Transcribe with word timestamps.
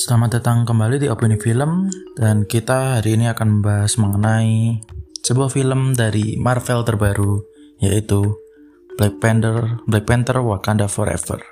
Selamat 0.00 0.40
datang 0.40 0.64
kembali 0.64 0.96
di 0.96 1.12
Opini 1.12 1.36
Film 1.36 1.92
dan 2.16 2.48
kita 2.48 2.96
hari 2.96 3.20
ini 3.20 3.28
akan 3.28 3.60
membahas 3.60 4.00
mengenai 4.00 4.80
sebuah 5.20 5.52
film 5.52 5.92
dari 5.92 6.40
Marvel 6.40 6.88
terbaru 6.88 7.44
yaitu 7.84 8.32
Black 8.96 9.20
Panther 9.20 9.84
Black 9.84 10.08
Panther 10.08 10.40
Wakanda 10.40 10.88
Forever. 10.88 11.44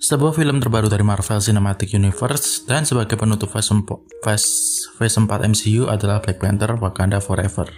Sebuah 0.00 0.32
film 0.32 0.56
terbaru 0.56 0.88
dari 0.88 1.04
Marvel 1.04 1.44
Cinematic 1.44 1.92
Universe 1.92 2.64
dan 2.64 2.88
sebagai 2.88 3.20
penutup 3.20 3.52
Phase 3.52 3.76
4, 3.76 4.24
phase 4.24 5.16
4 5.20 5.52
MCU 5.52 5.92
adalah 5.92 6.24
Black 6.24 6.40
Panther 6.40 6.80
Wakanda 6.80 7.20
Forever. 7.20 7.68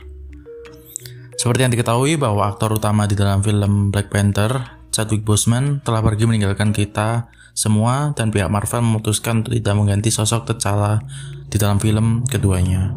Seperti 1.35 1.61
yang 1.66 1.74
diketahui 1.74 2.15
bahwa 2.15 2.47
aktor 2.47 2.79
utama 2.79 3.11
di 3.11 3.19
dalam 3.19 3.43
film 3.43 3.91
Black 3.91 4.15
Panther 4.15 4.80
Chadwick 4.91 5.23
Boseman 5.23 5.79
telah 5.87 6.03
pergi 6.03 6.27
meninggalkan 6.27 6.75
kita 6.75 7.30
semua 7.55 8.15
dan 8.15 8.35
pihak 8.35 8.51
Marvel 8.51 8.83
memutuskan 8.83 9.43
untuk 9.43 9.55
tidak 9.55 9.75
mengganti 9.79 10.11
sosok 10.11 10.51
T'Challa 10.51 11.03
di 11.51 11.57
dalam 11.59 11.79
film 11.79 12.27
keduanya. 12.27 12.95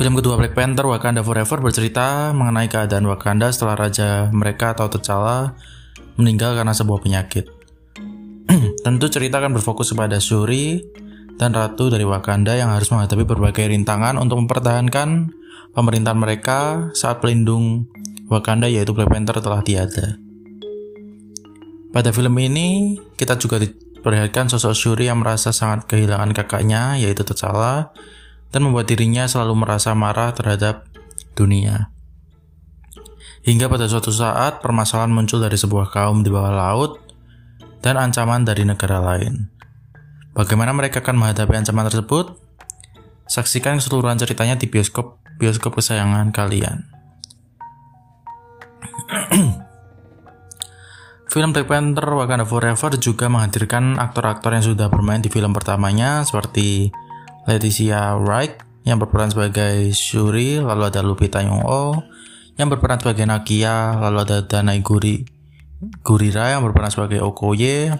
Film 0.00 0.16
kedua 0.16 0.40
Black 0.40 0.56
Panther 0.56 0.88
Wakanda 0.88 1.20
Forever 1.20 1.60
bercerita 1.60 2.32
mengenai 2.32 2.72
keadaan 2.72 3.04
Wakanda 3.04 3.52
setelah 3.52 3.76
raja 3.76 4.32
mereka 4.32 4.72
atau 4.72 4.88
T'Challa 4.88 5.52
meninggal 6.16 6.56
karena 6.56 6.72
sebuah 6.72 7.04
penyakit. 7.04 7.44
Tentu 8.84 9.06
cerita 9.12 9.44
akan 9.44 9.60
berfokus 9.60 9.92
kepada 9.92 10.16
Shuri 10.16 10.80
dan 11.36 11.52
ratu 11.52 11.92
dari 11.92 12.04
Wakanda 12.08 12.56
yang 12.56 12.72
harus 12.72 12.88
menghadapi 12.92 13.24
berbagai 13.28 13.68
rintangan 13.68 14.16
untuk 14.16 14.40
mempertahankan 14.44 15.32
pemerintahan 15.76 16.18
mereka 16.18 16.90
saat 16.96 17.20
pelindung 17.20 17.89
Wakanda 18.30 18.70
yaitu 18.70 18.94
Black 18.94 19.10
Panther 19.10 19.42
telah 19.42 19.60
tiada. 19.66 20.16
Pada 21.90 22.14
film 22.14 22.38
ini, 22.38 22.94
kita 23.18 23.34
juga 23.34 23.58
diperlihatkan 23.58 24.46
sosok 24.46 24.72
Shuri 24.78 25.10
yang 25.10 25.18
merasa 25.18 25.50
sangat 25.50 25.90
kehilangan 25.90 26.30
kakaknya 26.30 26.94
yaitu 26.94 27.26
T'Challa 27.26 27.90
dan 28.54 28.60
membuat 28.62 28.86
dirinya 28.86 29.26
selalu 29.26 29.66
merasa 29.66 29.90
marah 29.98 30.30
terhadap 30.30 30.86
dunia. 31.34 31.90
Hingga 33.42 33.66
pada 33.66 33.90
suatu 33.90 34.14
saat 34.14 34.62
permasalahan 34.62 35.10
muncul 35.10 35.42
dari 35.42 35.58
sebuah 35.58 35.90
kaum 35.90 36.22
di 36.22 36.30
bawah 36.30 36.54
laut 36.54 36.92
dan 37.82 37.96
ancaman 37.96 38.46
dari 38.46 38.62
negara 38.62 39.00
lain. 39.00 39.48
Bagaimana 40.36 40.70
mereka 40.70 41.02
akan 41.02 41.18
menghadapi 41.18 41.58
ancaman 41.58 41.88
tersebut? 41.90 42.38
Saksikan 43.26 43.82
keseluruhan 43.82 44.20
ceritanya 44.20 44.54
di 44.54 44.70
bioskop 44.70 45.18
bioskop 45.40 45.74
kesayangan 45.80 46.30
kalian. 46.30 46.89
Film 51.30 51.54
Black 51.54 51.70
Panther 51.70 52.10
Wakanda 52.10 52.42
Forever 52.42 52.98
juga 52.98 53.30
menghadirkan 53.30 54.02
aktor-aktor 54.02 54.50
yang 54.50 54.66
sudah 54.66 54.90
bermain 54.90 55.22
di 55.22 55.30
film 55.30 55.54
pertamanya 55.54 56.26
seperti 56.26 56.90
Leticia 57.46 58.18
Wright 58.18 58.58
yang 58.82 58.98
berperan 58.98 59.30
sebagai 59.30 59.94
Shuri, 59.94 60.58
lalu 60.58 60.90
ada 60.90 61.06
Lupita 61.06 61.38
Nyong'o 61.38 62.02
yang 62.58 62.66
berperan 62.66 62.98
sebagai 62.98 63.30
Nakia, 63.30 63.94
lalu 63.94 64.26
ada 64.26 64.42
Danai 64.42 64.82
Guri 64.82 65.22
Gurira 66.02 66.52
yang 66.52 66.66
berperan 66.66 66.92
sebagai 66.92 67.22
Okoye, 67.24 67.94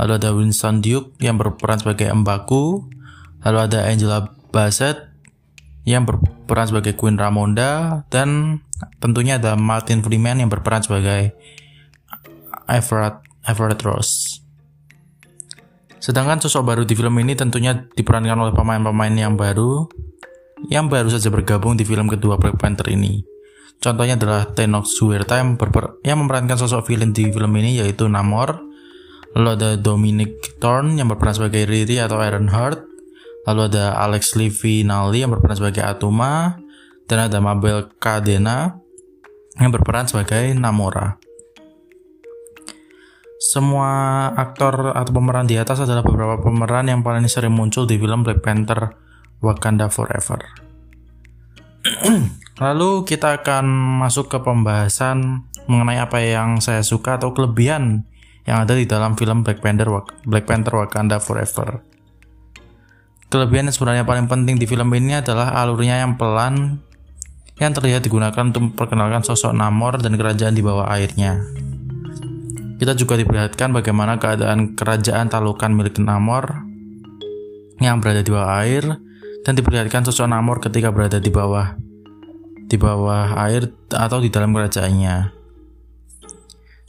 lalu 0.00 0.12
ada 0.16 0.32
Winston 0.32 0.80
Duke 0.80 1.14
yang 1.20 1.38
berperan 1.38 1.78
sebagai 1.78 2.10
Mbaku, 2.10 2.90
lalu 3.44 3.58
ada 3.60 3.86
Angela 3.86 4.34
Bassett 4.50 5.14
yang 5.84 6.08
berperan 6.08 6.66
sebagai 6.66 6.96
Queen 6.96 7.20
Ramonda 7.20 8.02
dan 8.08 8.60
tentunya 8.98 9.38
ada 9.38 9.54
Martin 9.54 10.02
Freeman 10.02 10.42
yang 10.42 10.50
berperan 10.50 10.82
sebagai 10.82 11.34
Everett, 12.66 13.22
Everett 13.44 13.80
Ross. 13.84 14.40
Sedangkan 16.00 16.36
sosok 16.36 16.68
baru 16.68 16.82
di 16.84 16.92
film 16.92 17.16
ini 17.16 17.32
tentunya 17.32 17.88
diperankan 17.96 18.36
oleh 18.36 18.52
pemain-pemain 18.52 19.14
yang 19.16 19.40
baru 19.40 19.88
yang 20.68 20.88
baru 20.88 21.12
saja 21.12 21.28
bergabung 21.28 21.76
di 21.76 21.84
film 21.84 22.08
kedua 22.08 22.36
Black 22.36 22.60
Panther 22.60 22.88
ini. 22.92 23.24
Contohnya 23.80 24.16
adalah 24.16 24.48
Tenoch 24.48 24.88
Huerta 24.88 25.36
yang, 25.36 25.60
yang 26.04 26.18
memerankan 26.24 26.56
sosok 26.56 26.88
villain 26.88 27.12
di 27.12 27.28
film 27.28 27.52
ini 27.56 27.84
yaitu 27.84 28.08
Namor. 28.08 28.60
Lalu 29.34 29.48
ada 29.60 29.70
Dominic 29.76 30.62
Thorne 30.62 30.94
yang 30.94 31.10
berperan 31.10 31.36
sebagai 31.36 31.66
Riri 31.66 32.00
atau 32.00 32.22
Ironheart. 32.22 32.80
Lalu 33.44 33.60
ada 33.74 33.98
Alex 34.00 34.38
Levy 34.40 34.86
Nali 34.88 35.20
yang 35.20 35.36
berperan 35.36 35.58
sebagai 35.58 35.84
Atuma 35.84 36.63
dan 37.04 37.28
ada 37.28 37.38
Mabel 37.40 37.92
Cadena 38.00 38.80
yang 39.58 39.70
berperan 39.70 40.08
sebagai 40.08 40.50
Namora. 40.56 41.20
Semua 43.44 44.32
aktor 44.32 44.96
atau 44.96 45.12
pemeran 45.12 45.44
di 45.44 45.60
atas 45.60 45.84
adalah 45.84 46.00
beberapa 46.00 46.40
pemeran 46.40 46.88
yang 46.88 47.04
paling 47.04 47.28
sering 47.28 47.52
muncul 47.52 47.84
di 47.84 48.00
film 48.00 48.24
Black 48.24 48.40
Panther 48.40 48.96
Wakanda 49.44 49.92
Forever. 49.92 50.40
Lalu 52.64 52.90
kita 53.04 53.44
akan 53.44 53.68
masuk 54.00 54.32
ke 54.32 54.38
pembahasan 54.40 55.44
mengenai 55.68 56.00
apa 56.00 56.24
yang 56.24 56.64
saya 56.64 56.80
suka 56.80 57.20
atau 57.20 57.36
kelebihan 57.36 58.08
yang 58.48 58.64
ada 58.64 58.72
di 58.72 58.88
dalam 58.88 59.12
film 59.12 59.44
Black 59.44 59.60
Panther 59.60 59.92
Black 60.24 60.48
Panther 60.48 60.80
Wakanda 60.80 61.20
Forever. 61.20 61.84
Kelebihan 63.28 63.68
yang 63.68 63.76
sebenarnya 63.76 64.04
paling 64.06 64.30
penting 64.30 64.56
di 64.56 64.64
film 64.64 64.88
ini 64.94 65.18
adalah 65.18 65.52
alurnya 65.58 66.00
yang 66.00 66.14
pelan 66.14 66.80
yang 67.58 67.70
terlihat 67.70 68.02
digunakan 68.02 68.42
untuk 68.50 68.72
memperkenalkan 68.72 69.22
sosok 69.22 69.54
Namor 69.54 70.02
dan 70.02 70.18
kerajaan 70.18 70.54
di 70.54 70.62
bawah 70.62 70.90
airnya. 70.90 71.38
Kita 72.74 72.98
juga 72.98 73.14
diperlihatkan 73.14 73.70
bagaimana 73.70 74.18
keadaan 74.18 74.74
kerajaan 74.74 75.30
Talukan 75.30 75.70
milik 75.70 76.02
Namor 76.02 76.66
yang 77.78 78.02
berada 78.02 78.26
di 78.26 78.30
bawah 78.34 78.50
air 78.62 78.84
dan 79.46 79.52
diperlihatkan 79.54 80.02
sosok 80.10 80.26
Namor 80.26 80.58
ketika 80.58 80.90
berada 80.90 81.22
di 81.22 81.30
bawah 81.30 81.78
di 82.64 82.76
bawah 82.80 83.38
air 83.46 83.70
atau 83.92 84.18
di 84.18 84.32
dalam 84.32 84.50
kerajaannya. 84.50 85.44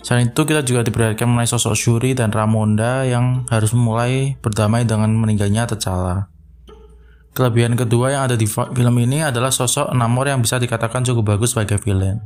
Selain 0.05 0.29
itu 0.29 0.41
kita 0.45 0.61
juga 0.61 0.85
diperlihatkan 0.85 1.25
mengenai 1.25 1.49
sosok 1.49 1.73
Shuri 1.73 2.13
dan 2.13 2.29
Ramonda 2.29 3.09
yang 3.09 3.49
harus 3.49 3.73
memulai 3.73 4.37
berdamai 4.37 4.85
dengan 4.85 5.09
meninggalnya 5.17 5.65
T'Challa. 5.65 6.34
Kelebihan 7.35 7.75
kedua 7.75 8.15
yang 8.15 8.31
ada 8.31 8.39
di 8.39 8.47
film 8.47 8.95
ini 8.95 9.19
adalah 9.19 9.51
sosok 9.51 9.91
Namor 9.91 10.31
yang 10.31 10.39
bisa 10.39 10.55
dikatakan 10.55 11.03
cukup 11.03 11.35
bagus 11.35 11.51
sebagai 11.51 11.83
villain. 11.83 12.23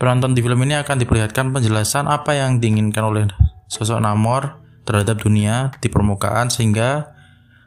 Penonton 0.00 0.32
di 0.32 0.40
film 0.40 0.56
ini 0.64 0.80
akan 0.80 0.96
diperlihatkan 0.96 1.52
penjelasan 1.52 2.08
apa 2.08 2.32
yang 2.32 2.56
diinginkan 2.56 3.04
oleh 3.04 3.28
sosok 3.68 4.00
Namor 4.00 4.64
terhadap 4.88 5.20
dunia 5.20 5.76
di 5.84 5.92
permukaan 5.92 6.48
sehingga 6.48 7.12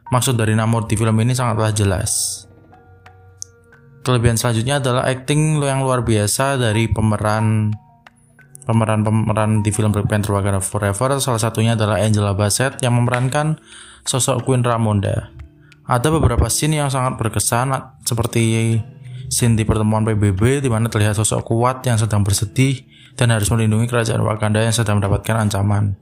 maksud 0.10 0.34
dari 0.34 0.58
Namor 0.58 0.90
di 0.90 0.98
film 0.98 1.14
ini 1.22 1.38
sangatlah 1.38 1.70
jelas. 1.78 2.42
Kelebihan 4.02 4.42
selanjutnya 4.42 4.82
adalah 4.82 5.06
acting 5.06 5.62
yang 5.62 5.86
luar 5.86 6.02
biasa 6.02 6.58
dari 6.58 6.90
pemeran 6.90 7.70
pemeran-pemeran 8.66 9.62
di 9.62 9.70
film 9.70 9.94
Black 9.94 10.10
Panther 10.10 10.34
Wakanda 10.34 10.58
Forever. 10.58 11.22
Salah 11.22 11.38
satunya 11.38 11.78
adalah 11.78 12.02
Angela 12.02 12.34
Bassett 12.34 12.82
yang 12.82 12.98
memerankan 12.98 13.62
sosok 14.10 14.42
Queen 14.42 14.66
Ramonda. 14.66 15.39
Ada 15.90 16.14
beberapa 16.14 16.46
scene 16.54 16.78
yang 16.78 16.94
sangat 16.94 17.18
berkesan 17.18 17.74
seperti 18.06 18.78
scene 19.26 19.58
di 19.58 19.66
pertemuan 19.66 20.06
PBB 20.06 20.62
di 20.62 20.70
mana 20.70 20.86
terlihat 20.86 21.18
sosok 21.18 21.50
kuat 21.50 21.82
yang 21.82 21.98
sedang 21.98 22.22
bersedih 22.22 22.86
dan 23.18 23.34
harus 23.34 23.50
melindungi 23.50 23.90
kerajaan 23.90 24.22
Wakanda 24.22 24.62
yang 24.62 24.76
sedang 24.78 25.02
mendapatkan 25.02 25.50
ancaman. 25.50 25.98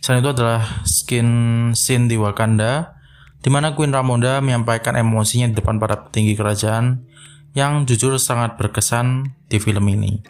Selain 0.00 0.24
itu 0.24 0.32
adalah 0.32 0.64
skin 0.88 1.28
scene 1.76 2.08
di 2.08 2.16
Wakanda 2.16 2.96
di 3.44 3.52
mana 3.52 3.76
Queen 3.76 3.92
Ramonda 3.92 4.40
menyampaikan 4.40 4.96
emosinya 4.96 5.52
di 5.52 5.60
depan 5.60 5.76
para 5.76 6.08
petinggi 6.08 6.32
kerajaan 6.32 7.04
yang 7.52 7.84
jujur 7.84 8.16
sangat 8.16 8.56
berkesan 8.56 9.36
di 9.52 9.60
film 9.60 9.92
ini. 9.92 10.24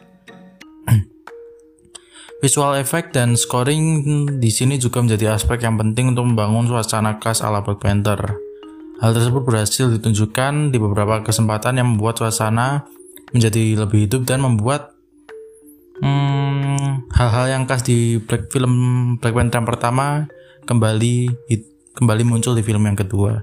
Visual 2.43 2.83
effect 2.83 3.15
dan 3.15 3.39
scoring 3.39 4.27
di 4.43 4.51
sini 4.51 4.75
juga 4.75 4.99
menjadi 4.99 5.39
aspek 5.39 5.63
yang 5.63 5.79
penting 5.79 6.19
untuk 6.19 6.27
membangun 6.27 6.67
suasana 6.67 7.23
khas 7.23 7.47
ala 7.47 7.63
Black 7.63 7.79
Panther. 7.79 8.51
Hal 9.03 9.19
tersebut 9.19 9.43
berhasil 9.43 9.91
ditunjukkan 9.91 10.71
di 10.71 10.79
beberapa 10.79 11.27
kesempatan 11.27 11.75
yang 11.75 11.99
membuat 11.99 12.23
suasana 12.23 12.87
menjadi 13.35 13.75
lebih 13.83 14.07
hidup 14.07 14.23
dan 14.23 14.39
membuat 14.39 14.95
hmm, 15.99 17.11
hal-hal 17.11 17.51
hmm, 17.51 17.55
yang 17.59 17.63
khas 17.67 17.83
di 17.83 18.23
Black 18.23 18.55
film 18.55 18.73
Black 19.19 19.35
Panther 19.35 19.67
pertama 19.67 20.31
kembali 20.71 21.35
kembali 21.99 22.23
muncul 22.23 22.55
di 22.55 22.63
film 22.63 22.87
yang 22.87 22.95
kedua. 22.95 23.43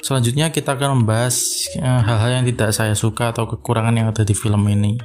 Selanjutnya 0.00 0.48
kita 0.48 0.80
akan 0.80 1.04
membahas 1.04 1.68
eh, 1.76 2.00
hal-hal 2.08 2.40
yang 2.40 2.48
tidak 2.48 2.72
saya 2.72 2.96
suka 2.96 3.36
atau 3.36 3.44
kekurangan 3.52 3.92
yang 3.92 4.08
ada 4.08 4.24
di 4.24 4.32
film 4.32 4.64
ini. 4.64 4.96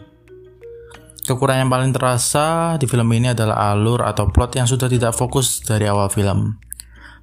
Kekurangan 1.28 1.68
yang 1.68 1.74
paling 1.74 1.92
terasa 1.92 2.80
di 2.80 2.88
film 2.88 3.12
ini 3.12 3.36
adalah 3.36 3.76
alur 3.76 4.08
atau 4.08 4.32
plot 4.32 4.56
yang 4.56 4.72
sudah 4.72 4.88
tidak 4.88 5.12
fokus 5.12 5.60
dari 5.68 5.84
awal 5.84 6.08
film. 6.08 6.64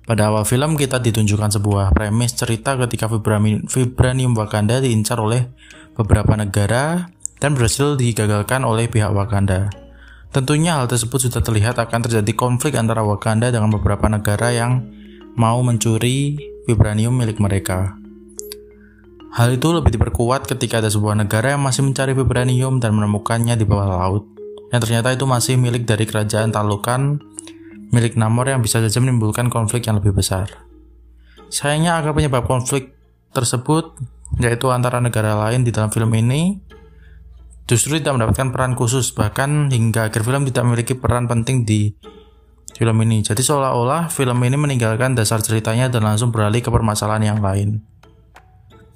Pada 0.02 0.34
awal 0.34 0.42
film 0.42 0.74
kita 0.74 0.98
ditunjukkan 0.98 1.62
sebuah 1.62 1.94
premis 1.94 2.34
cerita 2.34 2.74
ketika 2.74 3.06
Vibranium 3.06 4.34
Wakanda 4.34 4.82
diincar 4.82 5.22
oleh 5.22 5.46
beberapa 5.94 6.34
negara 6.34 7.06
dan 7.38 7.54
berhasil 7.54 7.94
digagalkan 7.94 8.66
oleh 8.66 8.90
pihak 8.90 9.14
Wakanda. 9.14 9.70
Tentunya 10.34 10.80
hal 10.80 10.90
tersebut 10.90 11.30
sudah 11.30 11.38
terlihat 11.38 11.78
akan 11.78 12.08
terjadi 12.08 12.32
konflik 12.34 12.74
antara 12.74 13.06
Wakanda 13.06 13.54
dengan 13.54 13.70
beberapa 13.70 14.10
negara 14.10 14.50
yang 14.50 14.82
mau 15.38 15.62
mencuri 15.62 16.34
vibranium 16.66 17.14
milik 17.14 17.38
mereka. 17.38 17.94
Hal 19.38 19.54
itu 19.54 19.70
lebih 19.70 19.96
diperkuat 19.96 20.50
ketika 20.50 20.82
ada 20.82 20.90
sebuah 20.90 21.14
negara 21.14 21.54
yang 21.54 21.62
masih 21.62 21.86
mencari 21.86 22.12
vibranium 22.12 22.82
dan 22.82 22.92
menemukannya 22.92 23.54
di 23.54 23.64
bawah 23.64 23.88
laut, 24.02 24.24
yang 24.74 24.80
ternyata 24.82 25.14
itu 25.14 25.24
masih 25.24 25.56
milik 25.56 25.88
dari 25.88 26.04
kerajaan 26.04 26.52
Talukan, 26.52 27.22
milik 27.92 28.16
Namor 28.16 28.48
yang 28.48 28.64
bisa 28.64 28.80
saja 28.80 28.98
menimbulkan 28.98 29.52
konflik 29.52 29.84
yang 29.84 30.00
lebih 30.00 30.16
besar. 30.16 30.48
Sayangnya 31.52 32.00
agar 32.00 32.16
penyebab 32.16 32.48
konflik 32.48 32.96
tersebut, 33.36 34.00
yaitu 34.40 34.72
antara 34.72 34.98
negara 34.98 35.36
lain 35.36 35.62
di 35.62 35.70
dalam 35.70 35.92
film 35.92 36.08
ini, 36.16 36.56
justru 37.68 38.00
tidak 38.00 38.16
mendapatkan 38.16 38.48
peran 38.48 38.72
khusus 38.72 39.12
bahkan 39.12 39.68
hingga 39.68 40.08
akhir 40.08 40.24
film 40.24 40.48
tidak 40.48 40.64
memiliki 40.64 40.94
peran 40.96 41.28
penting 41.28 41.68
di 41.68 41.92
film 42.72 42.96
ini. 43.04 43.20
Jadi 43.20 43.44
seolah-olah 43.44 44.08
film 44.08 44.40
ini 44.40 44.56
meninggalkan 44.56 45.12
dasar 45.12 45.44
ceritanya 45.44 45.92
dan 45.92 46.08
langsung 46.08 46.32
beralih 46.32 46.64
ke 46.64 46.72
permasalahan 46.72 47.36
yang 47.36 47.40
lain. 47.44 47.84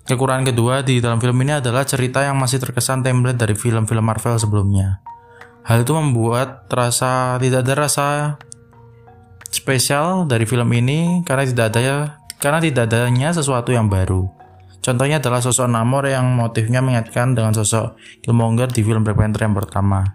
Kekurangan 0.07 0.47
kedua 0.49 0.87
di 0.87 1.03
dalam 1.03 1.19
film 1.19 1.35
ini 1.43 1.59
adalah 1.59 1.83
cerita 1.83 2.23
yang 2.23 2.39
masih 2.39 2.63
terkesan 2.63 3.03
template 3.03 3.43
dari 3.43 3.59
film-film 3.59 4.07
Marvel 4.07 4.39
sebelumnya. 4.39 5.03
Hal 5.67 5.83
itu 5.83 5.93
membuat 5.99 6.71
terasa 6.71 7.35
tidak 7.43 7.67
ada 7.67 7.75
rasa 7.75 8.07
spesial 9.67 10.31
dari 10.31 10.47
film 10.47 10.71
ini 10.71 11.27
karena 11.27 11.43
tidak 11.43 11.75
ada 11.75 12.23
karena 12.39 12.63
tidak 12.63 12.87
adanya 12.87 13.35
sesuatu 13.35 13.75
yang 13.75 13.91
baru. 13.91 14.31
Contohnya 14.79 15.19
adalah 15.19 15.43
sosok 15.43 15.67
Namor 15.67 16.07
yang 16.07 16.39
motifnya 16.39 16.79
mengaitkan 16.79 17.35
dengan 17.35 17.51
sosok 17.51 17.99
Killmonger 18.23 18.71
di 18.71 18.87
film 18.87 19.03
Black 19.03 19.19
Panther 19.19 19.43
yang 19.51 19.59
pertama. 19.59 20.15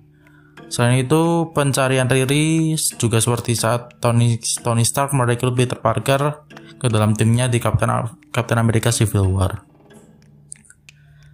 Selain 0.72 1.04
itu, 1.04 1.52
pencarian 1.52 2.08
Riri 2.08 2.80
juga 2.96 3.20
seperti 3.20 3.60
saat 3.60 4.00
Tony, 4.00 4.40
Tony 4.64 4.88
Stark 4.88 5.12
merekrut 5.12 5.52
Peter 5.52 5.76
Parker 5.76 6.48
ke 6.80 6.88
dalam 6.88 7.12
timnya 7.12 7.52
di 7.52 7.60
Captain, 7.60 7.92
Captain 8.32 8.56
America 8.56 8.88
Civil 8.96 9.28
War. 9.36 9.68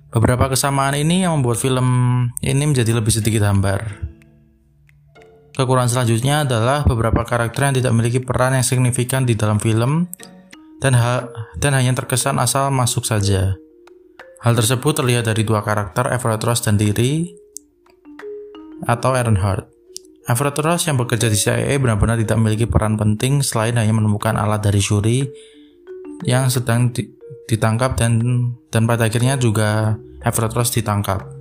Beberapa 0.09 0.49
kesamaan 0.49 0.97
ini 0.97 1.21
yang 1.21 1.37
membuat 1.37 1.61
film 1.61 1.85
ini 2.41 2.63
menjadi 2.65 2.97
lebih 2.97 3.13
sedikit 3.13 3.45
hambar. 3.45 4.16
Kekurangan 5.57 5.89
selanjutnya 5.89 6.45
adalah 6.45 6.85
beberapa 6.85 7.25
karakter 7.25 7.65
yang 7.65 7.75
tidak 7.81 7.91
memiliki 7.97 8.21
peran 8.21 8.53
yang 8.53 8.61
signifikan 8.61 9.25
di 9.25 9.33
dalam 9.33 9.57
film 9.57 10.05
dan, 10.77 10.93
ha 10.93 11.25
dan 11.57 11.73
hanya 11.73 11.97
terkesan 11.97 12.37
asal 12.37 12.69
masuk 12.69 13.09
saja. 13.09 13.57
Hal 14.45 14.53
tersebut 14.53 15.01
terlihat 15.01 15.25
dari 15.25 15.41
dua 15.41 15.65
karakter 15.65 16.13
Everett 16.13 16.45
Ross 16.45 16.61
dan 16.61 16.77
Diri 16.77 17.33
atau 18.85 19.17
Ironheart. 19.17 19.65
Everett 20.29 20.61
Ross 20.61 20.85
yang 20.85 21.01
bekerja 21.01 21.25
di 21.25 21.33
CIA 21.33 21.73
benar-benar 21.81 22.21
tidak 22.21 22.37
memiliki 22.37 22.69
peran 22.69 22.93
penting 22.93 23.41
selain 23.41 23.81
hanya 23.81 23.97
menemukan 23.97 24.37
alat 24.37 24.61
dari 24.61 24.77
Shuri 24.77 25.25
yang 26.21 26.53
sedang 26.53 26.93
di 26.93 27.17
ditangkap 27.49 27.97
dan 27.97 28.21
dan 28.69 28.85
pada 28.85 29.09
akhirnya 29.09 29.41
juga 29.41 29.97
Everett 30.21 30.53
Ross 30.53 30.69
ditangkap. 30.69 31.36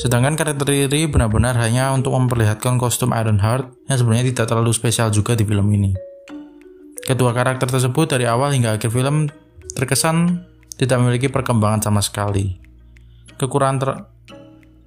Sedangkan 0.00 0.38
karakter 0.40 0.64
Riri 0.64 1.04
benar-benar 1.04 1.56
hanya 1.60 1.92
untuk 1.92 2.16
memperlihatkan 2.16 2.80
kostum 2.80 3.12
Ironheart 3.12 3.68
yang 3.92 3.98
sebenarnya 4.00 4.32
tidak 4.32 4.46
terlalu 4.52 4.72
spesial 4.72 5.12
juga 5.12 5.36
di 5.36 5.44
film 5.44 5.68
ini. 5.72 5.92
Kedua 7.02 7.34
karakter 7.36 7.68
tersebut 7.68 8.16
dari 8.16 8.24
awal 8.24 8.56
hingga 8.56 8.78
akhir 8.78 8.88
film 8.88 9.28
terkesan 9.74 10.46
tidak 10.80 10.96
memiliki 11.02 11.28
perkembangan 11.28 11.84
sama 11.84 12.00
sekali. 12.00 12.56
Kekurangan 13.36 13.78
ter 13.78 13.90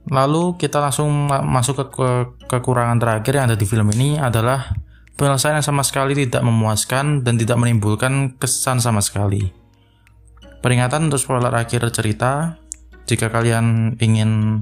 Lalu 0.06 0.54
kita 0.62 0.78
langsung 0.78 1.10
ma 1.10 1.42
masuk 1.42 1.82
ke, 1.82 1.86
ke 1.98 2.10
kekurangan 2.46 3.02
terakhir 3.02 3.42
yang 3.42 3.46
ada 3.50 3.58
di 3.58 3.66
film 3.66 3.90
ini 3.90 4.22
adalah 4.22 4.70
penyelesaian 5.18 5.58
yang 5.58 5.66
sama 5.66 5.82
sekali 5.82 6.14
tidak 6.14 6.46
memuaskan 6.46 7.26
dan 7.26 7.42
tidak 7.42 7.58
menimbulkan 7.58 8.38
kesan 8.38 8.78
sama 8.78 9.02
sekali. 9.02 9.50
Peringatan 10.62 11.10
untuk 11.10 11.18
spoiler 11.18 11.50
akhir 11.50 11.90
cerita, 11.90 12.62
jika 13.10 13.34
kalian 13.34 13.98
ingin 13.98 14.62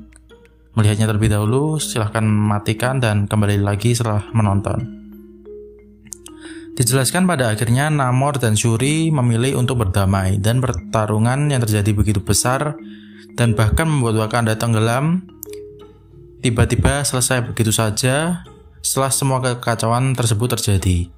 melihatnya 0.74 1.06
terlebih 1.10 1.30
dahulu, 1.30 1.78
silahkan 1.78 2.25
matikan 2.25 2.98
dan 2.98 3.30
kembali 3.30 3.62
lagi 3.62 3.94
setelah 3.94 4.25
menonton. 4.34 5.04
Dijelaskan 6.74 7.30
pada 7.30 7.54
akhirnya 7.54 7.94
Namor 7.94 8.42
dan 8.42 8.58
Shuri 8.58 9.14
memilih 9.14 9.62
untuk 9.62 9.86
berdamai 9.86 10.42
dan 10.42 10.58
pertarungan 10.58 11.54
yang 11.54 11.62
terjadi 11.62 11.94
begitu 11.94 12.18
besar 12.18 12.74
dan 13.38 13.54
bahkan 13.54 13.86
membuat 13.86 14.25
Wakanda 14.25 14.58
tenggelam 14.58 15.22
tiba-tiba 16.42 17.06
selesai 17.06 17.46
begitu 17.46 17.70
saja 17.70 18.42
setelah 18.81 19.14
semua 19.14 19.38
kekacauan 19.40 20.18
tersebut 20.18 20.58
terjadi. 20.58 21.14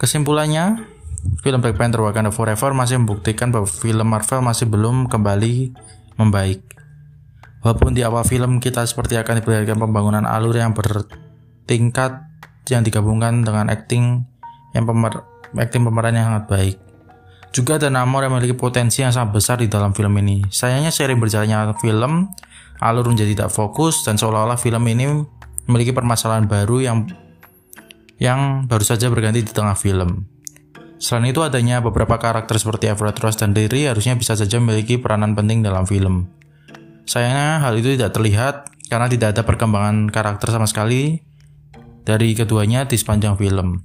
Kesimpulannya, 0.00 0.82
film 1.42 1.58
Black 1.62 1.78
Panther 1.78 2.02
Wakanda 2.02 2.30
Forever 2.30 2.70
masih 2.74 3.02
membuktikan 3.02 3.50
bahwa 3.50 3.66
film 3.66 4.06
Marvel 4.06 4.40
masih 4.42 4.66
belum 4.70 5.10
kembali 5.10 5.74
membaik. 6.18 6.62
Walaupun 7.62 7.94
di 7.94 8.02
awal 8.02 8.26
film 8.26 8.58
kita 8.58 8.82
seperti 8.82 9.14
akan 9.18 9.38
diperlihatkan 9.38 9.78
pembangunan 9.78 10.26
alur 10.26 10.58
yang 10.58 10.74
bertingkat 10.74 12.26
yang 12.70 12.82
digabungkan 12.82 13.42
dengan 13.42 13.70
acting 13.70 14.26
yang 14.74 14.84
pemer 14.86 15.22
acting 15.54 15.82
pemeran 15.86 16.14
yang 16.14 16.26
sangat 16.34 16.44
baik. 16.50 16.76
Juga 17.52 17.76
ada 17.76 17.92
Namor 17.92 18.24
yang 18.24 18.32
memiliki 18.32 18.56
potensi 18.56 19.04
yang 19.04 19.12
sangat 19.12 19.36
besar 19.36 19.56
di 19.60 19.68
dalam 19.68 19.92
film 19.92 20.16
ini. 20.16 20.40
Sayangnya 20.48 20.88
sering 20.88 21.20
berjalannya 21.20 21.76
film, 21.84 22.32
alur 22.80 23.04
menjadi 23.12 23.36
tidak 23.36 23.50
fokus 23.52 24.00
dan 24.08 24.16
seolah-olah 24.16 24.56
film 24.56 24.82
ini 24.88 25.20
memiliki 25.68 25.92
permasalahan 25.92 26.48
baru 26.48 26.80
yang 26.80 26.98
yang 28.16 28.64
baru 28.64 28.82
saja 28.82 29.12
berganti 29.12 29.44
di 29.44 29.52
tengah 29.52 29.76
film. 29.76 30.24
Selain 31.02 31.34
itu 31.34 31.42
adanya 31.42 31.82
beberapa 31.82 32.14
karakter 32.14 32.62
seperti 32.62 32.86
Everett 32.86 33.18
Ross 33.18 33.34
dan 33.34 33.50
Derry 33.50 33.90
harusnya 33.90 34.14
bisa 34.14 34.38
saja 34.38 34.62
memiliki 34.62 35.02
peranan 35.02 35.34
penting 35.34 35.66
dalam 35.66 35.82
film. 35.82 36.30
Sayangnya 37.10 37.58
hal 37.58 37.74
itu 37.74 37.98
tidak 37.98 38.14
terlihat 38.14 38.70
karena 38.86 39.10
tidak 39.10 39.34
ada 39.34 39.42
perkembangan 39.42 40.14
karakter 40.14 40.54
sama 40.54 40.70
sekali 40.70 41.18
dari 42.06 42.38
keduanya 42.38 42.86
di 42.86 42.94
sepanjang 42.94 43.34
film. 43.34 43.82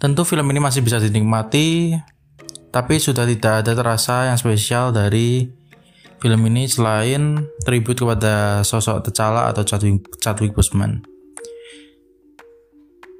Tentu 0.00 0.24
film 0.24 0.48
ini 0.48 0.60
masih 0.62 0.80
bisa 0.80 0.96
dinikmati, 1.04 1.92
tapi 2.72 2.96
sudah 2.96 3.28
tidak 3.28 3.66
ada 3.66 3.72
terasa 3.76 4.32
yang 4.32 4.40
spesial 4.40 4.88
dari 4.88 5.52
film 6.22 6.48
ini 6.48 6.64
selain 6.64 7.44
tribut 7.66 7.98
kepada 7.98 8.64
sosok 8.64 9.04
T'Challa 9.04 9.52
atau 9.52 9.68
Chadwick, 9.68 10.16
Chadwick 10.16 10.56
Boseman. 10.56 11.04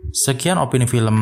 Sekian 0.09 0.57
opini 0.57 0.89
film 0.89 1.19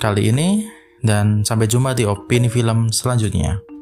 kali 0.00 0.32
ini 0.32 0.64
dan 1.04 1.44
sampai 1.44 1.68
jumpa 1.68 1.92
di 1.92 2.08
opini 2.08 2.48
film 2.48 2.88
selanjutnya. 2.88 3.73